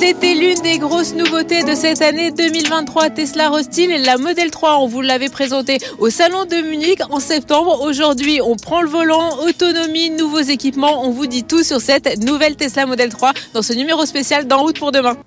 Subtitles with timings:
[0.00, 4.78] C'était l'une des grosses nouveautés de cette année 2023 Tesla Rostil, la Model 3.
[4.78, 7.82] On vous l'avait présenté au salon de Munich en septembre.
[7.82, 11.04] Aujourd'hui, on prend le volant, autonomie, nouveaux équipements.
[11.04, 14.62] On vous dit tout sur cette nouvelle Tesla Model 3 dans ce numéro spécial d'En
[14.62, 15.18] route pour demain.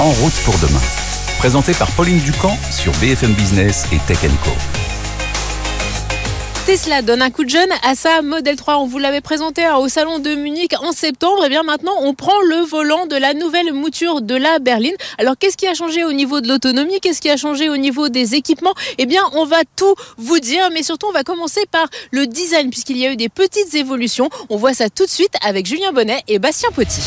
[0.00, 0.82] En route pour demain.
[1.38, 4.50] Présenté par Pauline Ducamp sur BFM Business et Tech Co.
[6.66, 8.78] Tesla donne un coup de jeune à sa Model 3.
[8.78, 11.42] On vous l'avait présenté au salon de Munich en septembre.
[11.42, 14.94] Et eh bien maintenant, on prend le volant de la nouvelle mouture de la berline.
[15.18, 17.00] Alors qu'est-ce qui a changé au niveau de l'autonomie?
[17.00, 18.72] Qu'est-ce qui a changé au niveau des équipements?
[18.96, 22.70] Eh bien, on va tout vous dire, mais surtout, on va commencer par le design
[22.70, 24.30] puisqu'il y a eu des petites évolutions.
[24.48, 27.02] On voit ça tout de suite avec Julien Bonnet et Bastien Potti.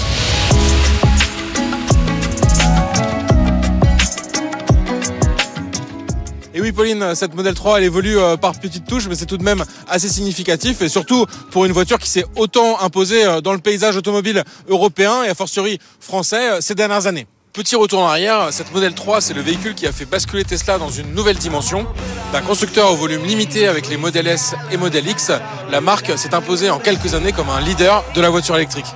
[6.68, 9.44] Oui, Pauline, cette Model 3, elle évolue euh, par petites touches, mais c'est tout de
[9.44, 10.82] même assez significatif.
[10.82, 15.24] Et surtout pour une voiture qui s'est autant imposée euh, dans le paysage automobile européen
[15.24, 17.26] et a fortiori français euh, ces dernières années.
[17.54, 20.78] Petit retour en arrière, cette Model 3, c'est le véhicule qui a fait basculer Tesla
[20.78, 21.88] dans une nouvelle dimension.
[22.34, 25.32] D'un constructeur au volume limité avec les Model S et Model X,
[25.72, 28.88] la marque s'est imposée en quelques années comme un leader de la voiture électrique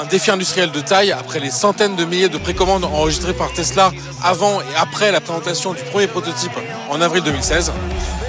[0.00, 3.92] un défi industriel de taille après les centaines de milliers de précommandes enregistrées par Tesla
[4.22, 6.52] avant et après la présentation du premier prototype
[6.90, 7.72] en avril 2016.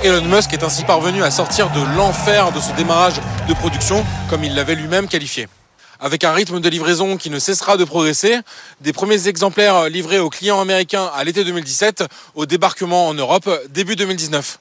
[0.04, 3.16] Elon Musk est ainsi parvenu à sortir de l'enfer de ce démarrage
[3.48, 5.48] de production, comme il l'avait lui-même qualifié.
[6.00, 8.38] Avec un rythme de livraison qui ne cessera de progresser,
[8.82, 12.04] des premiers exemplaires livrés aux clients américains à l'été 2017,
[12.36, 14.60] au débarquement en Europe début 2019.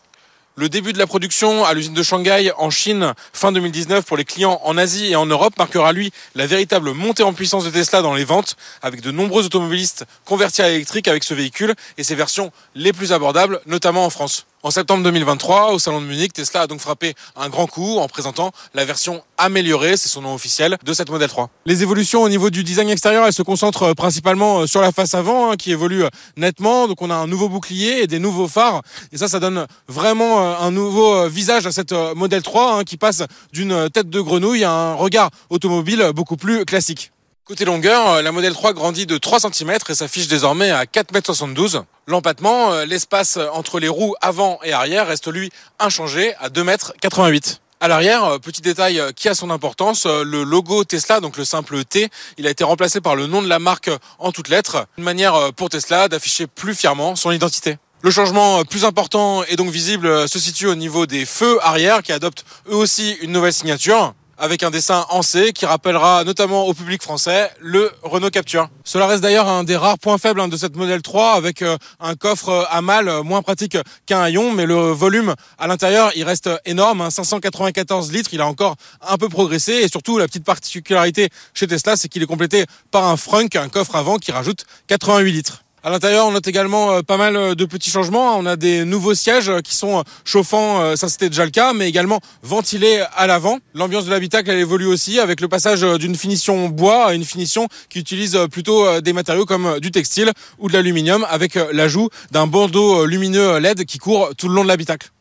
[0.57, 4.25] Le début de la production à l'usine de Shanghai en Chine fin 2019 pour les
[4.25, 8.03] clients en Asie et en Europe marquera lui la véritable montée en puissance de Tesla
[8.03, 12.15] dans les ventes avec de nombreux automobilistes convertis à l'électrique avec ce véhicule et ses
[12.15, 14.47] versions les plus abordables notamment en France.
[14.67, 18.09] En septembre 2023, au salon de Munich, Tesla a donc frappé un grand coup en
[18.09, 21.51] présentant la version améliorée, c'est son nom officiel, de cette Model 3.
[21.67, 25.51] Les évolutions au niveau du design extérieur, elles se concentrent principalement sur la face avant,
[25.51, 26.05] hein, qui évolue
[26.39, 26.89] nettement.
[26.89, 28.81] Donc on a un nouveau bouclier et des nouveaux phares.
[29.13, 32.79] Et ça, ça donne vraiment euh, un nouveau euh, visage à cette euh, Model 3,
[32.79, 33.23] hein, qui passe
[33.53, 37.13] d'une tête de grenouille à un regard automobile beaucoup plus classique.
[37.47, 41.85] Côté longueur, la Model 3 grandit de 3 cm et s'affiche désormais à 4,72 m.
[42.07, 47.41] L'empattement, euh, l'espace entre les roues avant et arrière reste lui inchangé à 2,88 m.
[47.81, 51.45] À l'arrière, euh, petit détail euh, qui a son importance, le logo Tesla, donc le
[51.45, 54.87] simple T, il a été remplacé par le nom de la marque en toutes lettres,
[54.97, 57.77] une manière pour Tesla d'afficher plus fièrement son identité.
[58.01, 62.13] Le changement plus important et donc visible se situe au niveau des feux arrière qui
[62.13, 66.75] adoptent eux aussi une nouvelle signature avec un dessin en C qui rappellera notamment au
[66.75, 68.69] public français le Renault Capture.
[68.85, 71.77] Cela reste d'ailleurs un des rares points faibles hein, de cette modèle 3 avec euh,
[72.01, 76.25] un coffre à mal euh, moins pratique qu'un haillon mais le volume à l'intérieur il
[76.25, 78.77] reste énorme, 594 hein, litres, il a encore
[79.09, 83.05] un peu progressé et surtout la petite particularité chez Tesla c'est qu'il est complété par
[83.05, 85.65] un frunk, un coffre avant qui rajoute 88 litres.
[85.87, 88.39] À l'intérieur, on note également euh, pas mal euh, de petits changements.
[88.39, 91.87] On a des nouveaux sièges euh, qui sont chauffants, ça c'était déjà le cas, mais
[91.87, 93.59] également ventilés à l'avant.
[93.75, 97.99] L'ambiance de l'habitacle, évolue aussi avec le passage d'une finition bois à une finition qui
[97.99, 103.59] utilise plutôt des matériaux comme du textile ou de l'aluminium avec l'ajout d'un bandeau lumineux
[103.59, 105.14] LED qui court tout le long de l'habitacle.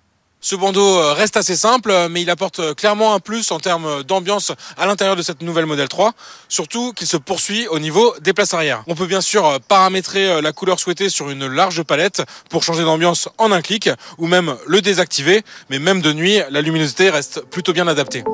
[0.45, 3.61] Ce bandeau euh, reste assez simple, euh, mais il apporte euh, clairement un plus en
[3.61, 6.11] termes d'ambiance à l'intérieur de cette nouvelle modèle 3,
[6.49, 8.83] surtout qu'il se poursuit au niveau des places arrière.
[8.87, 13.29] On peut bien sûr paramétrer la couleur souhaitée sur une large palette pour changer d'ambiance
[13.37, 17.71] en un clic, ou même le désactiver, mais même de nuit, la luminosité reste plutôt
[17.71, 18.25] bien adaptée.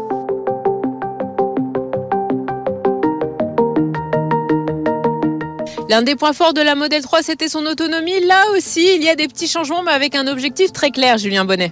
[5.90, 8.20] L'un des points forts de la Model 3, c'était son autonomie.
[8.26, 11.46] Là aussi, il y a des petits changements, mais avec un objectif très clair, Julien
[11.46, 11.72] Bonnet.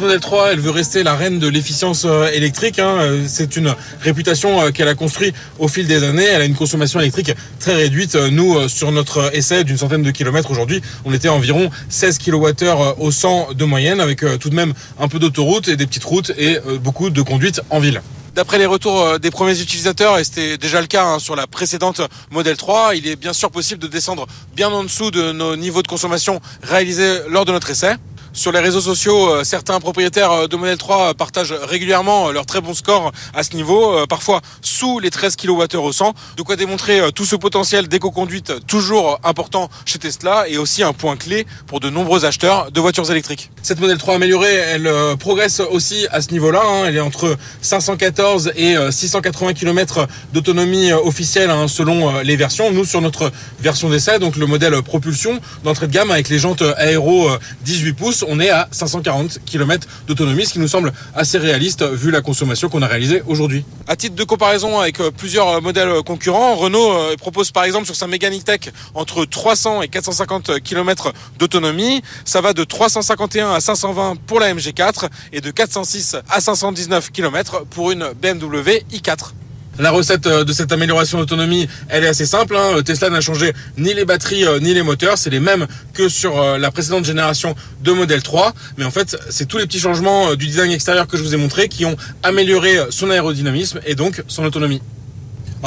[0.00, 2.78] Model 3, elle veut rester la reine de l'efficience euh, électrique.
[2.78, 2.96] Hein.
[3.00, 6.24] Euh, c'est une réputation euh, qu'elle a construite au fil des années.
[6.24, 8.14] Elle a une consommation électrique très réduite.
[8.14, 12.94] Nous, sur notre essai d'une centaine de kilomètres aujourd'hui, on était à environ 16 kWh
[12.98, 16.32] au 100 de moyenne, avec tout de même un peu d'autoroute et des petites routes
[16.38, 18.00] et beaucoup de conduite en ville.
[18.34, 22.00] D'après les retours des premiers utilisateurs, et c'était déjà le cas hein, sur la précédente
[22.30, 25.82] Model 3, il est bien sûr possible de descendre bien en dessous de nos niveaux
[25.82, 27.96] de consommation réalisés lors de notre essai.
[28.32, 32.46] Sur les réseaux sociaux, euh, certains propriétaires euh, de Model 3 partagent régulièrement euh, leur
[32.46, 36.14] très bon score à ce niveau, parfois sous les 13 kWh au 100.
[36.36, 41.16] De quoi démontrer tout ce potentiel d'éco-conduite toujours important chez Tesla et aussi un point
[41.16, 43.50] clé pour de nombreux acheteurs de voitures électriques.
[43.62, 46.62] Cette Model 3 améliorée, elle progresse aussi à ce niveau-là.
[46.64, 46.84] Hein.
[46.86, 52.70] Elle est entre 514 et 680 km d'autonomie officielle hein, selon les versions.
[52.72, 56.62] Nous, sur notre version d'essai, donc le modèle propulsion d'entrée de gamme avec les jantes
[56.76, 57.28] aéro
[57.64, 62.10] 18 pouces, on est à 540 km d'autonomie, ce qui nous semble assez réaliste vu
[62.10, 63.64] la consommation qu'on a réalisée aujourd'hui.
[63.88, 67.86] À titre de comparaison avec euh, plusieurs euh, modèles concurrents, Renault euh, propose par exemple
[67.86, 72.02] sur sa Mégane E-Tech entre 300 et 450 km d'autonomie.
[72.24, 77.64] Ça va de 351 à 520 pour la MG4 et de 406 à 519 km
[77.70, 79.32] pour une BMW i4.
[79.80, 82.54] La recette euh, de cette amélioration d'autonomie, elle est assez simple.
[82.54, 82.82] Hein.
[82.84, 85.16] Tesla n'a changé ni les batteries euh, ni les moteurs.
[85.16, 88.52] C'est les mêmes que sur euh, la précédente génération de Model 3.
[88.76, 91.38] Mais en fait, c'est tous les petits changements du design extérieur que je vous ai
[91.38, 94.82] montré qui ont amélioré son aérodynamisme et donc son autonomie.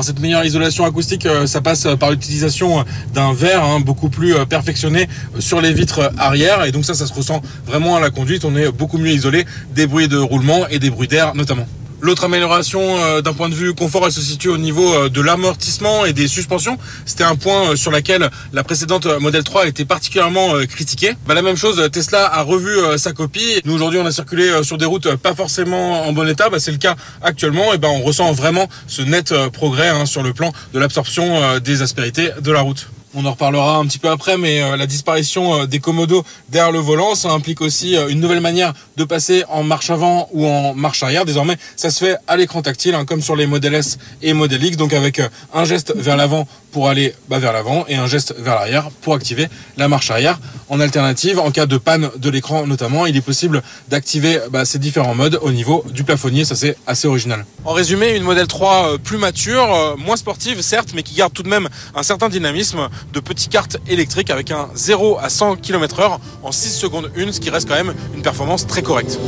[0.01, 2.83] Cette meilleure isolation acoustique, ça passe par l'utilisation
[3.13, 5.07] d'un verre hein, beaucoup plus perfectionné
[5.38, 6.65] sur les vitres arrière.
[6.65, 8.44] Et donc ça, ça se ressent vraiment à la conduite.
[8.44, 9.45] On est beaucoup mieux isolé
[9.75, 11.68] des bruits de roulement et des bruits d'air notamment.
[12.03, 15.21] L'autre amélioration euh, d'un point de vue confort, elle se situe au niveau euh, de
[15.21, 16.77] l'amortissement et des suspensions.
[17.05, 21.13] C'était un point euh, sur lequel la précédente Model 3 était particulièrement critiquée.
[21.25, 23.61] Bah, la même chose, Tesla a revu sa copie.
[23.63, 26.50] Nous aujourd'hui, on a circulé sur des routes pas forcément en bon état.
[26.50, 27.73] Bah, c'est le cas actuellement.
[27.73, 31.81] Et ben, on ressent vraiment ce net progrès hein, sur le plan de l'absorption des
[31.83, 32.89] aspérités de la route.
[33.15, 36.71] On en reparlera un petit peu après, mais euh, la disparition euh, des commodos derrière
[36.71, 40.48] le volant, ça implique aussi euh, une nouvelle manière de passer en marche avant ou
[40.48, 41.24] en marche arrière.
[41.24, 44.63] Désormais, ça se fait à l'écran tactile, hein, comme sur les Model S et Model
[44.63, 45.21] X, donc avec
[45.54, 49.13] un geste vers l'avant pour aller bah, vers l'avant et un geste vers l'arrière pour
[49.13, 50.39] activer la marche arrière.
[50.69, 54.80] En alternative, en cas de panne de l'écran notamment, il est possible d'activer bah, ces
[54.80, 56.45] différents modes au niveau du plafonnier.
[56.45, 57.45] Ça, c'est assez original.
[57.63, 61.50] En résumé, une Model 3 plus mature, moins sportive certes, mais qui garde tout de
[61.50, 66.19] même un certain dynamisme de petites cartes électriques avec un 0 à 100 km heure
[66.44, 69.19] en 6 secondes 1, ce qui reste quand même une performance très correcte.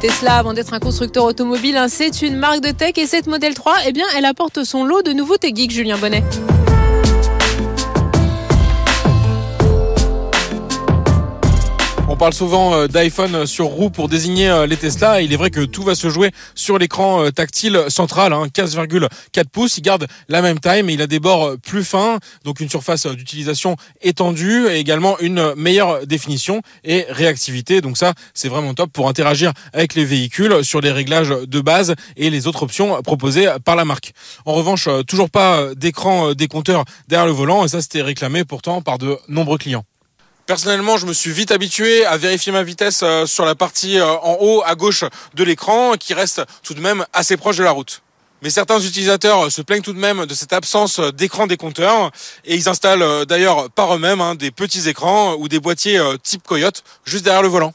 [0.00, 3.54] Tesla, avant d'être un constructeur automobile, hein, c'est une marque de tech et cette Model
[3.54, 6.24] 3, eh bien, elle apporte son lot de nouveautés geeks, Julien Bonnet.
[12.22, 15.22] Parle souvent euh, d'iPhone sur roue pour désigner euh, les Tesla.
[15.22, 19.42] Il est vrai que tout va se jouer sur l'écran euh, tactile central, 15,4 hein,
[19.50, 19.78] pouces.
[19.78, 23.08] Il garde la même taille, mais il a des bords plus fins, donc une surface
[23.08, 27.80] d'utilisation étendue et également une meilleure définition et réactivité.
[27.80, 31.96] Donc ça, c'est vraiment top pour interagir avec les véhicules sur les réglages de base
[32.16, 34.12] et les autres options proposées par la marque.
[34.46, 38.98] En revanche, toujours pas d'écran décompteur derrière le volant et ça, c'était réclamé pourtant par
[38.98, 39.84] de nombreux clients.
[40.52, 44.06] Personnellement, je me suis vite habitué à vérifier ma vitesse euh, sur la partie euh,
[44.06, 45.02] en haut à gauche
[45.32, 48.02] de l'écran qui reste tout de même assez proche de la route.
[48.42, 52.10] Mais certains utilisateurs se plaignent tout de même de cette absence d'écran décompteur
[52.44, 56.42] et ils installent euh, d'ailleurs par eux-mêmes hein, des petits écrans ou des boîtiers type
[56.46, 57.72] Coyote juste derrière le volant.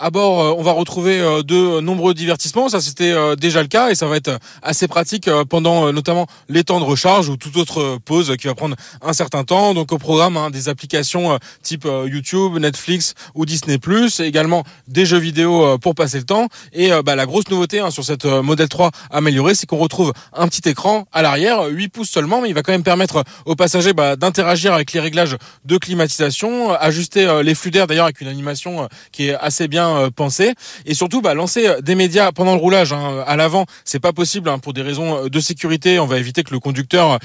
[0.00, 2.68] À bord, euh, on va retrouver euh, de nombreux divertissements.
[2.68, 6.64] Ça, c'était euh, déjà le cas et ça va être assez pratique pendant notamment les
[6.64, 9.72] temps de recharge ou toute autre pause qui va prendre un certain temps.
[9.72, 13.78] Donc, au programme, hein, des applications type YouTube, Netflix ou Disney+,
[14.18, 16.48] également des jeux vidéo pour passer le temps.
[16.72, 20.48] Et bah, la grosse nouveauté hein, sur cette Model 3 améliorée, c'est qu'on retrouve un
[20.48, 23.92] petit écran à l'arrière, 8 pouces seulement, mais il va quand même permettre aux passagers
[23.92, 28.88] bah, d'interagir avec les réglages de climatisation, ajuster les flux d'air d'ailleurs avec une animation
[29.12, 30.54] qui est assez bien euh, pensé.
[30.86, 34.12] Et surtout bah, lancer euh, des médias pendant le roulage hein, à l'avant c'est pas
[34.12, 35.98] possible hein, pour des raisons euh, de sécurité.
[35.98, 37.18] On va éviter que le conducteur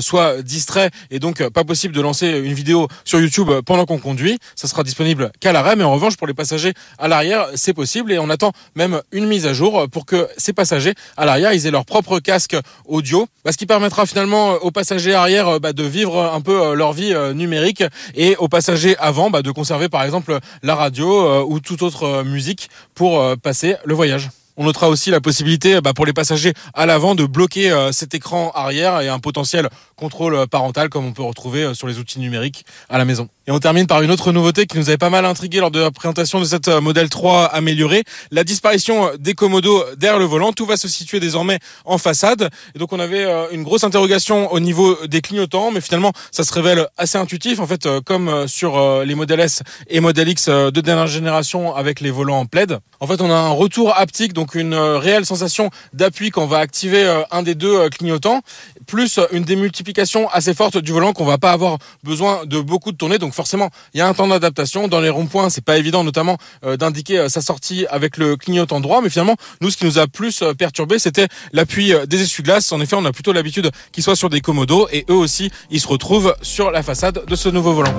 [0.00, 4.38] soit distrait et donc pas possible de lancer une vidéo sur YouTube pendant qu'on conduit.
[4.56, 8.12] Ça sera disponible qu'à l'arrêt mais en revanche pour les passagers à l'arrière c'est possible.
[8.12, 11.66] Et on attend même une mise à jour pour que ces passagers à l'arrière ils
[11.66, 13.26] aient leur propre casque audio.
[13.44, 17.14] Bah, ce qui permettra finalement aux passagers arrière bah, de vivre un peu leur vie
[17.34, 17.84] numérique.
[18.14, 22.24] Et aux passagers avant bah, de conserver par exemple la radio ou tout autre euh,
[22.24, 24.30] musique pour euh, passer le voyage.
[24.56, 28.14] On notera aussi la possibilité bah, pour les passagers à l'avant de bloquer euh, cet
[28.14, 32.64] écran arrière et un potentiel contrôle parental comme on peut retrouver sur les outils numériques
[32.88, 33.28] à la maison.
[33.50, 35.80] Et on termine par une autre nouveauté qui nous avait pas mal intrigué lors de
[35.80, 40.52] la présentation de cette euh, modèle 3 améliorée, la disparition des commodos derrière le volant.
[40.52, 42.48] Tout va se situer désormais en façade.
[42.76, 46.44] Et donc on avait euh, une grosse interrogation au niveau des clignotants, mais finalement ça
[46.44, 47.58] se révèle assez intuitif.
[47.58, 51.98] En fait, euh, comme sur les modèles S et modèle X de dernière génération avec
[51.98, 52.78] les volants en plaid.
[53.00, 56.58] En fait, on a un retour haptique, donc une réelle sensation d'appui quand on va
[56.58, 58.42] activer un des deux clignotants,
[58.86, 62.96] plus une démultiplication assez forte du volant qu'on va pas avoir besoin de beaucoup de
[62.96, 63.18] tournées.
[63.18, 64.88] Donc forcément, il y a un temps d'adaptation.
[64.88, 68.80] Dans les ronds-points, c'est pas évident, notamment euh, d'indiquer euh, sa sortie avec le clignotant
[68.80, 69.00] droit.
[69.02, 72.72] Mais finalement, nous, ce qui nous a plus euh, perturbé, c'était l'appui des essuie-glaces.
[72.72, 75.80] En effet, on a plutôt l'habitude qu'ils soient sur des commodos et eux aussi, ils
[75.80, 77.94] se retrouvent sur la façade de ce nouveau volant.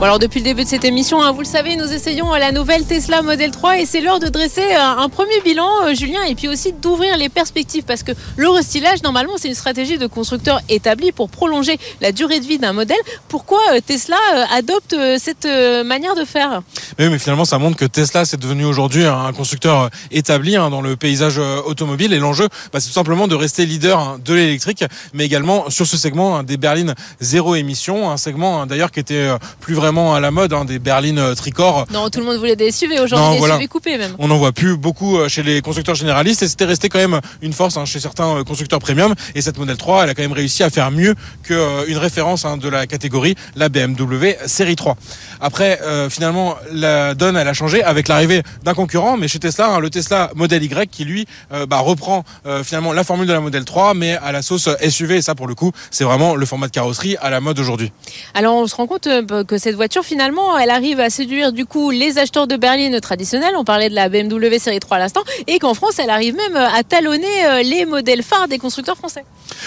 [0.00, 2.84] Alors depuis le début de cette émission, hein, vous le savez, nous essayons la nouvelle
[2.84, 6.36] Tesla Model 3 et c'est l'heure de dresser un, un premier bilan, euh, Julien, et
[6.36, 10.60] puis aussi d'ouvrir les perspectives parce que le restylage, normalement, c'est une stratégie de constructeur
[10.68, 12.96] établie pour prolonger la durée de vie d'un modèle.
[13.26, 16.62] Pourquoi euh, Tesla euh, adopte euh, cette euh, manière de faire?
[16.98, 20.54] Mais, oui, mais finalement, ça montre que Tesla, c'est devenu aujourd'hui un constructeur euh, établi
[20.56, 22.12] hein, dans le paysage euh, automobile.
[22.12, 25.86] Et l'enjeu, bah, c'est tout simplement de rester leader hein, de l'électrique, mais également sur
[25.86, 30.20] ce segment des berlines zéro émission, un segment d'ailleurs qui était euh, plus vraiment à
[30.20, 31.86] la mode, hein, des berlines euh, tricorps.
[31.90, 33.54] Non, tout le monde voulait des SUV aujourd'hui, des voilà.
[33.54, 34.14] SUV coupés même.
[34.18, 37.20] On n'en voit plus beaucoup euh, chez les constructeurs généralistes et c'était resté quand même
[37.40, 39.14] une force hein, chez certains euh, constructeurs premium.
[39.34, 42.58] Et cette Model 3, elle a quand même réussi à faire mieux qu'une référence hein,
[42.58, 44.98] de la catégorie, la BMW Série 3.
[45.40, 49.78] Après, euh, finalement, la donne, elle a changé avec l'arrivée d'un concurrent, mais chez Tesla,
[49.80, 53.40] le Tesla Model Y qui lui euh, bah, reprend euh, finalement la formule de la
[53.40, 55.16] Model 3, mais à la sauce SUV.
[55.16, 57.92] Et ça, pour le coup, c'est vraiment le format de carrosserie à la mode aujourd'hui.
[58.34, 59.08] Alors on se rend compte
[59.46, 63.54] que cette voiture finalement elle arrive à séduire du coup les acheteurs de berline traditionnels,
[63.56, 66.56] on parlait de la BMW série 3 à l'instant, et qu'en France elle arrive même
[66.56, 69.24] à talonner euh, les modèles phares des constructeurs français.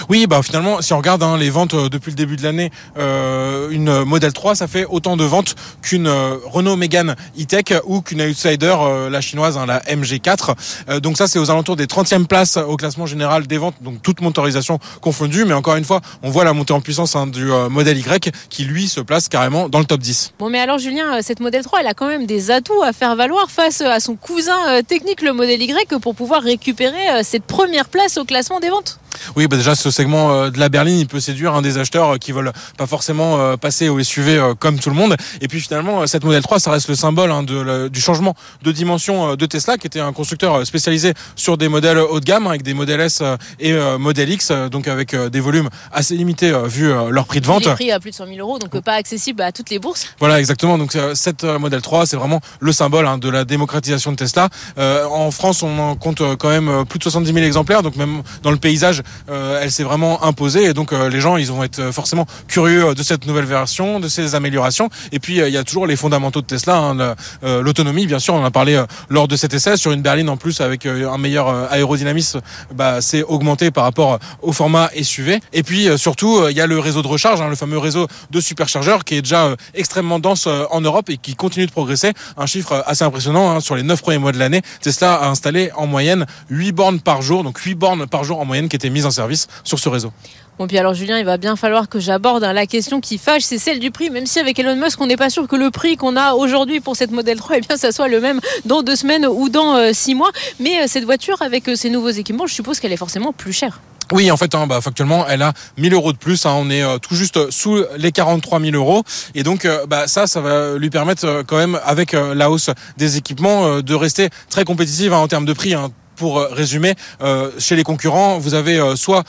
[0.10, 2.72] Oui, bah finalement, si on regarde hein, les ventes euh, depuis le début de l'année,
[2.98, 8.22] euh, une Model 3, ça fait autant de ventes qu'une Renault Mégane E-Tech ou qu'une
[8.22, 8.76] Outsider,
[9.10, 10.56] la chinoise, hein, la MG4.
[10.90, 14.02] Euh, donc ça, c'est aux alentours des 30e places au classement général des ventes, donc
[14.02, 15.46] toute motorisation confondue.
[15.46, 18.64] Mais encore une fois, on voit la montée en puissance hein, du modèle Y qui,
[18.64, 20.34] lui, se place carrément dans le top 10.
[20.40, 22.94] Bon mais alors Julien, euh, cette modèle 3 elle a quand même des atouts à
[22.94, 27.22] faire valoir face à son cousin euh, technique le modèle Y pour pouvoir récupérer euh,
[27.24, 29.01] cette première place au classement des ventes.
[29.36, 32.16] Oui, bah déjà ce segment euh, de la berline, il peut séduire un des acheteurs
[32.16, 35.16] euh, qui veulent pas forcément euh, passer au SUV comme tout le monde.
[35.42, 38.36] Et puis finalement, cette Model 3, ça reste le symbole hein, de, le- du changement
[38.64, 42.46] de dimension de Tesla, qui était un constructeur spécialisé sur des modèles haut de gamme,
[42.48, 43.22] hein, avec des modèles S
[43.60, 47.66] et Model X, donc avec des volumes assez limités vu leur prix de vente.
[47.66, 50.08] Les prix à plus de 100 000 euros, donc pas accessible à toutes les bourses.
[50.20, 50.78] Voilà, exactement.
[50.78, 54.50] Donc cette Model 3, c'est vraiment le symbole hein, de la démocratisation de Tesla.
[54.78, 57.84] Euh, en France, on en compte quand même plus de 70 000 exemplaires.
[57.84, 60.66] Donc même dans le paysage, euh, elle s'est vraiment imposée.
[60.66, 64.00] Et donc euh, les gens, ils vont être euh, forcément curieux de cette nouvelle version,
[64.00, 64.90] de ces améliorations.
[65.12, 68.34] Et puis il y a toujours les fondamentaux de Tesla, hein, l'autonomie, bien sûr.
[68.34, 71.18] On en a parlé lors de cet essai sur une berline en plus avec un
[71.18, 72.42] meilleur aérodynamisme.
[72.74, 75.40] Bah, c'est augmenté par rapport au format SUV.
[75.54, 78.40] Et puis surtout, il y a le réseau de recharge, hein, le fameux réseau de
[78.40, 82.14] superchargeurs qui est déjà extrêmement dense en Europe et qui continue de progresser.
[82.38, 84.62] Un chiffre assez impressionnant hein, sur les 9 premiers mois de l'année.
[84.82, 88.46] Tesla a installé en moyenne 8 bornes par jour, donc 8 bornes par jour en
[88.46, 90.12] moyenne qui étaient mises en service sur ce réseau.
[90.60, 93.42] Bon puis alors Julien, il va bien falloir que j'aborde hein, la question qui fâche,
[93.44, 94.10] c'est celle du prix.
[94.10, 96.82] Même si avec Elon Musk, on n'est pas sûr que le prix qu'on a aujourd'hui
[96.82, 99.76] pour cette Model 3, eh bien ça soit le même dans deux semaines ou dans
[99.76, 100.32] euh, six mois.
[100.60, 103.54] Mais euh, cette voiture avec euh, ses nouveaux équipements, je suppose qu'elle est forcément plus
[103.54, 103.80] chère.
[104.12, 106.46] Oui, en fait, hein, bah, factuellement, elle a 1000 euros de plus.
[106.46, 106.54] hein.
[106.58, 109.04] on est euh, tout juste sous les 43 000 euros.
[109.36, 112.52] Et donc, euh, bah, ça, ça va lui permettre euh, quand même, avec euh, la
[112.52, 115.76] hausse des équipements, euh, de rester très compétitive hein, en termes de prix.
[116.22, 119.24] Pour euh, résumer, euh, chez les concurrents, vous avez euh, soit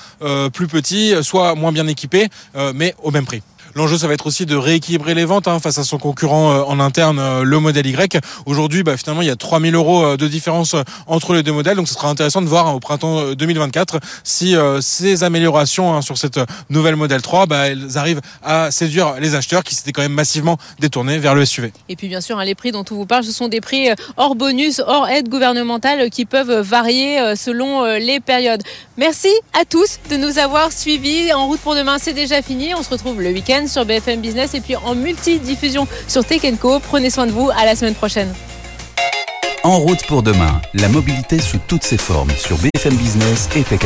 [0.52, 3.42] plus petit, soit moins bien équipé, euh, mais au même prix.
[3.75, 6.62] L'enjeu, ça va être aussi de rééquilibrer les ventes hein, face à son concurrent euh,
[6.64, 8.21] en interne, euh, le modèle Y.
[8.45, 10.76] Aujourd'hui, bah, finalement, il y a 3000 euros euh, de différence
[11.07, 11.76] entre les deux modèles.
[11.76, 16.02] Donc, ce sera intéressant de voir hein, au printemps euh, 2024 si ces améliorations hein,
[16.02, 16.38] sur cette
[16.69, 20.59] nouvelle modèle 3, bah, elles arrivent à séduire les acheteurs qui s'étaient quand même massivement
[20.79, 21.73] détournés vers le SUV.
[21.88, 23.88] Et puis bien sûr, hein, les prix dont on vous parle, ce sont des prix
[24.17, 28.62] hors bonus, hors aide gouvernementale qui peuvent varier selon les périodes.
[29.02, 31.32] Merci à tous de nous avoir suivis.
[31.32, 32.73] En route pour demain, c'est déjà fini.
[32.73, 36.78] On se retrouve le week-end sur BFM Business et puis en multi-diffusion sur Tech Co.
[36.78, 37.50] Prenez soin de vous.
[37.50, 38.32] À la semaine prochaine.
[39.64, 43.80] En route pour demain, la mobilité sous toutes ses formes sur BFM Business et Tech.